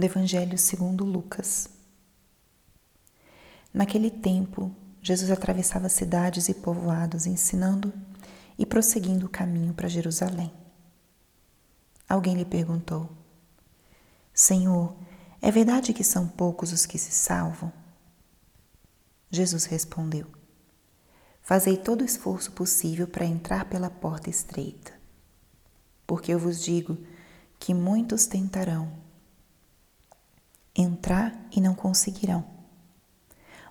[0.00, 1.68] do Evangelho segundo Lucas.
[3.72, 7.92] Naquele tempo, Jesus atravessava cidades e povoados, ensinando
[8.58, 10.50] e prosseguindo o caminho para Jerusalém.
[12.08, 13.10] Alguém lhe perguntou:
[14.32, 14.96] Senhor,
[15.40, 17.70] é verdade que são poucos os que se salvam?
[19.30, 20.26] Jesus respondeu:
[21.42, 24.92] Fazei todo o esforço possível para entrar pela porta estreita,
[26.06, 26.98] porque eu vos digo
[27.58, 28.99] que muitos tentarão
[30.74, 32.44] entrar e não conseguirão.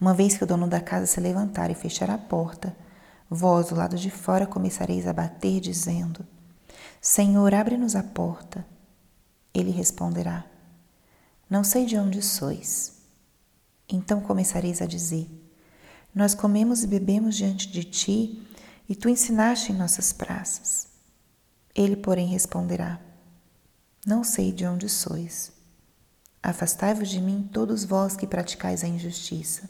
[0.00, 2.76] Uma vez que o dono da casa se levantar e fechar a porta,
[3.30, 6.26] vós do lado de fora começareis a bater, dizendo:
[7.00, 8.66] Senhor, abre-nos a porta.
[9.52, 10.44] Ele responderá:
[11.48, 12.94] Não sei de onde sois.
[13.88, 15.28] Então começareis a dizer:
[16.14, 18.46] Nós comemos e bebemos diante de ti,
[18.88, 20.88] e tu ensinaste em nossas praças.
[21.74, 23.00] Ele, porém, responderá:
[24.04, 25.53] Não sei de onde sois.
[26.46, 29.66] Afastai-vos de mim, todos vós que praticais a injustiça.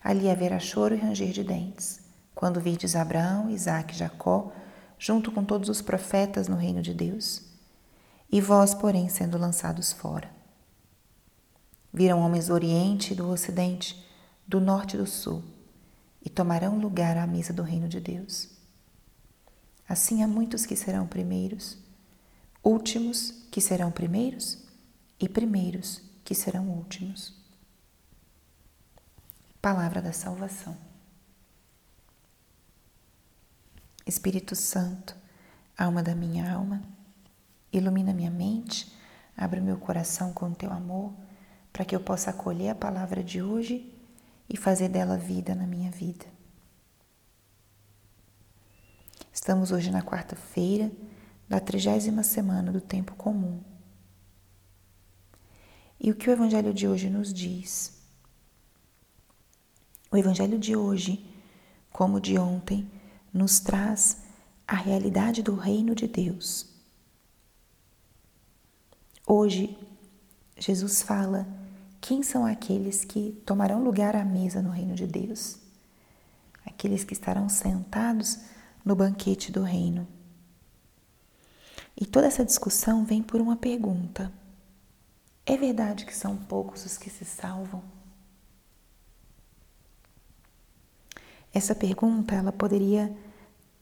[0.00, 1.98] Ali haverá choro e ranger de dentes,
[2.36, 4.52] quando virdes Abraão, Isaque e Jacó,
[4.96, 7.42] junto com todos os profetas no reino de Deus,
[8.30, 10.30] e vós, porém, sendo lançados fora.
[11.92, 14.08] Virão homens do Oriente e do Ocidente,
[14.46, 15.42] do Norte e do Sul,
[16.24, 18.50] e tomarão lugar à mesa do reino de Deus.
[19.88, 21.76] Assim há muitos que serão primeiros,
[22.62, 24.62] últimos que serão primeiros,
[25.18, 27.34] e primeiros que serão últimos.
[29.60, 30.76] Palavra da salvação.
[34.06, 35.16] Espírito Santo,
[35.76, 36.82] alma da minha alma,
[37.72, 38.92] ilumina minha mente,
[39.36, 41.14] abre meu coração com teu amor,
[41.72, 43.92] para que eu possa acolher a palavra de hoje
[44.48, 46.26] e fazer dela vida na minha vida.
[49.32, 50.92] Estamos hoje na quarta-feira
[51.48, 53.60] da trigésima semana do tempo comum.
[55.98, 57.92] E o que o Evangelho de hoje nos diz?
[60.10, 61.24] O Evangelho de hoje,
[61.92, 62.90] como de ontem,
[63.32, 64.22] nos traz
[64.66, 66.66] a realidade do reino de Deus.
[69.26, 69.76] Hoje,
[70.56, 71.46] Jesus fala
[72.00, 75.58] quem são aqueles que tomarão lugar à mesa no reino de Deus,
[76.64, 78.40] aqueles que estarão sentados
[78.84, 80.06] no banquete do reino.
[81.98, 84.30] E toda essa discussão vem por uma pergunta:
[85.54, 87.82] é verdade que são poucos os que se salvam?
[91.52, 93.16] Essa pergunta ela poderia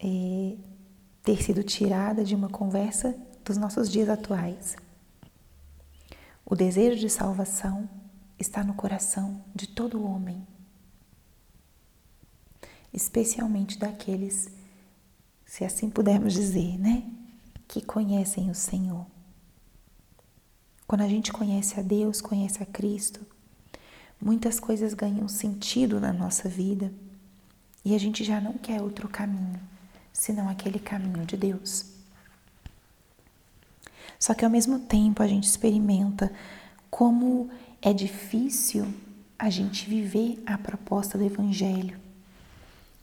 [0.00, 0.56] é,
[1.22, 4.76] ter sido tirada de uma conversa dos nossos dias atuais.
[6.44, 7.88] O desejo de salvação
[8.36, 10.44] está no coração de todo homem,
[12.92, 14.50] especialmente daqueles,
[15.46, 17.04] se assim pudermos dizer, né,
[17.68, 19.06] que conhecem o Senhor.
[20.90, 23.24] Quando a gente conhece a Deus, conhece a Cristo,
[24.20, 26.92] muitas coisas ganham sentido na nossa vida
[27.84, 29.60] e a gente já não quer outro caminho,
[30.12, 31.86] senão aquele caminho de Deus.
[34.18, 36.32] Só que ao mesmo tempo a gente experimenta
[36.90, 37.48] como
[37.80, 38.92] é difícil
[39.38, 42.00] a gente viver a proposta do Evangelho.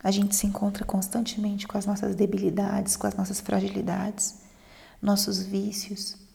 [0.04, 4.42] A gente se encontra constantemente com as nossas debilidades, com as nossas fragilidades,
[5.02, 6.27] nossos vícios.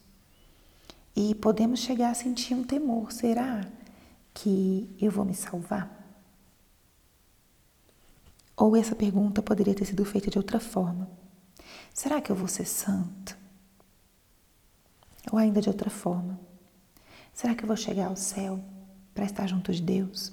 [1.14, 3.66] E podemos chegar a sentir um temor: será
[4.32, 6.00] que eu vou me salvar?
[8.56, 11.10] Ou essa pergunta poderia ter sido feita de outra forma:
[11.92, 13.36] será que eu vou ser santo?
[15.30, 16.40] Ou ainda de outra forma:
[17.34, 18.62] será que eu vou chegar ao céu
[19.14, 20.32] para estar junto de Deus?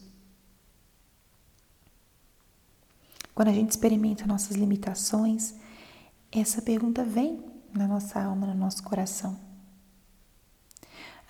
[3.35, 5.55] Quando a gente experimenta nossas limitações,
[6.31, 9.48] essa pergunta vem na nossa alma, no nosso coração.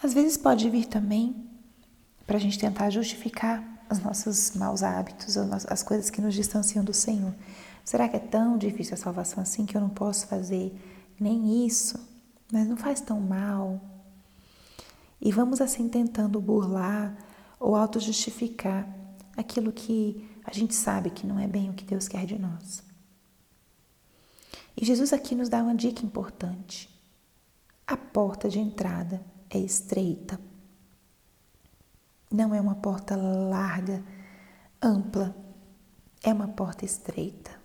[0.01, 1.35] Às vezes pode vir também
[2.25, 5.35] para a gente tentar justificar os nossos maus hábitos,
[5.67, 7.33] as coisas que nos distanciam do Senhor.
[7.83, 10.73] Será que é tão difícil a salvação assim que eu não posso fazer
[11.19, 11.99] nem isso?
[12.51, 13.81] Mas não faz tão mal.
[15.19, 17.17] E vamos assim tentando burlar
[17.59, 18.87] ou auto-justificar
[19.35, 22.83] aquilo que a gente sabe que não é bem o que Deus quer de nós.
[24.77, 26.89] E Jesus aqui nos dá uma dica importante.
[27.85, 30.39] A porta de entrada é estreita.
[32.31, 34.03] Não é uma porta larga,
[34.81, 35.35] ampla,
[36.23, 37.59] é uma porta estreita.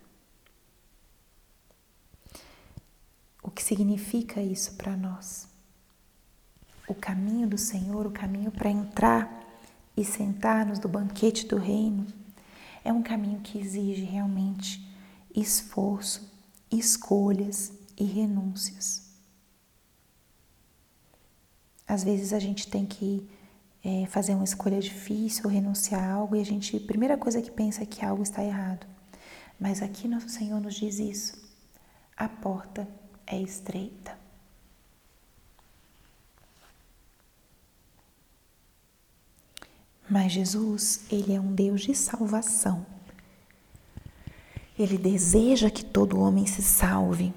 [3.43, 5.47] O que significa isso para nós?
[6.89, 9.45] O caminho do Senhor, o caminho para entrar
[9.97, 12.07] e sentar-nos do banquete do reino,
[12.83, 14.87] é um caminho que exige realmente
[15.35, 16.31] esforço,
[16.71, 19.04] escolhas e renúncias.
[21.87, 23.29] Às vezes a gente tem que
[23.85, 27.51] é, fazer uma escolha difícil, renunciar a algo e a gente, a primeira coisa que
[27.51, 28.87] pensa é que algo está errado.
[29.61, 31.45] Mas aqui nosso Senhor nos diz isso.
[32.17, 32.89] A porta
[33.27, 34.17] é estreita.
[40.09, 42.87] Mas Jesus, ele é um Deus de salvação.
[44.79, 47.33] Ele deseja que todo homem se salve.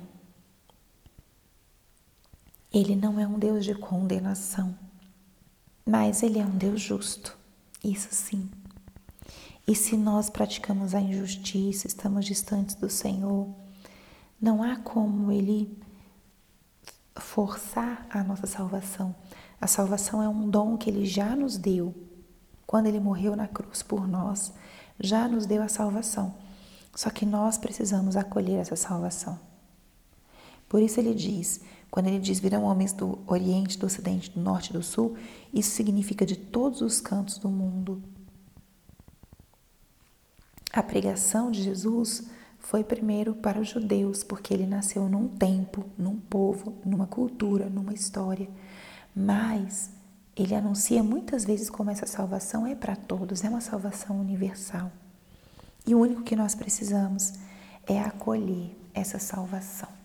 [2.74, 4.78] Ele não é um Deus de condenação,
[5.86, 7.38] mas ele é um Deus justo.
[7.84, 8.50] Isso sim.
[9.68, 13.48] E se nós praticamos a injustiça, estamos distantes do Senhor,
[14.40, 15.78] não há como ele
[17.20, 19.16] forçar a nossa salvação.
[19.60, 21.94] A salvação é um dom que ele já nos deu.
[22.66, 24.54] Quando ele morreu na cruz por nós,
[25.00, 26.36] já nos deu a salvação.
[26.96, 29.40] Só que nós precisamos acolher essa salvação.
[30.68, 34.70] Por isso ele diz, quando ele diz virão homens do Oriente, do Ocidente, do Norte
[34.70, 35.18] e do Sul,
[35.54, 38.02] isso significa de todos os cantos do mundo.
[40.72, 42.28] A pregação de Jesus
[42.60, 47.94] foi primeiro para os judeus, porque ele nasceu num tempo, num povo, numa cultura, numa
[47.94, 48.50] história.
[49.16, 49.90] Mas
[50.36, 54.92] ele anuncia muitas vezes como essa salvação é para todos, é uma salvação universal.
[55.86, 57.34] E o único que nós precisamos
[57.88, 59.97] é acolher essa salvação.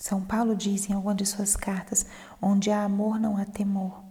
[0.00, 2.06] São Paulo diz em alguma de suas cartas:
[2.40, 4.02] onde há amor, não há temor.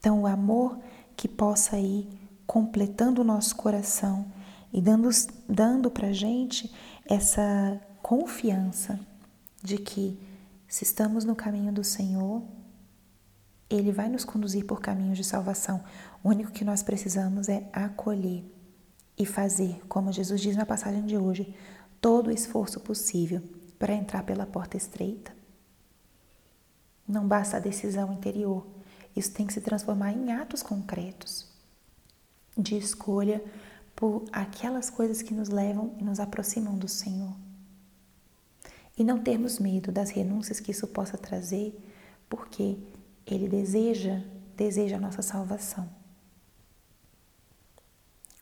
[0.00, 0.78] Então, o amor
[1.16, 2.08] que possa ir
[2.44, 4.26] completando o nosso coração
[4.72, 5.08] e dando,
[5.48, 6.74] dando para a gente
[7.08, 8.98] essa confiança
[9.62, 10.18] de que,
[10.68, 12.42] se estamos no caminho do Senhor,
[13.70, 15.82] ele vai nos conduzir por caminhos de salvação.
[16.22, 18.44] O único que nós precisamos é acolher
[19.16, 21.54] e fazer, como Jesus diz na passagem de hoje,
[22.00, 23.40] todo o esforço possível
[23.78, 25.34] para entrar pela porta estreita.
[27.06, 28.66] Não basta a decisão interior,
[29.14, 31.48] isso tem que se transformar em atos concretos
[32.56, 33.42] de escolha
[33.94, 37.34] por aquelas coisas que nos levam e nos aproximam do Senhor.
[38.96, 41.78] E não termos medo das renúncias que isso possa trazer,
[42.28, 42.78] porque
[43.26, 44.22] ele deseja,
[44.56, 45.88] deseja a nossa salvação.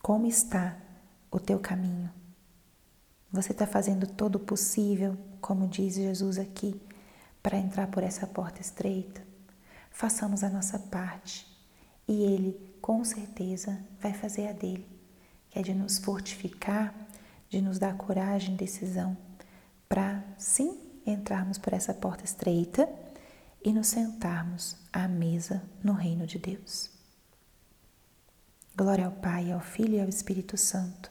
[0.02, 0.76] Como está
[1.30, 2.10] o teu caminho?
[3.34, 6.80] Você está fazendo todo o possível, como diz Jesus aqui,
[7.42, 9.20] para entrar por essa porta estreita?
[9.90, 11.44] Façamos a nossa parte
[12.06, 14.86] e Ele, com certeza, vai fazer a dele,
[15.50, 16.94] que é de nos fortificar,
[17.50, 19.16] de nos dar coragem e decisão
[19.88, 22.88] para, sim, entrarmos por essa porta estreita
[23.64, 26.88] e nos sentarmos à mesa no reino de Deus.
[28.76, 31.10] Glória ao Pai, ao Filho e ao Espírito Santo,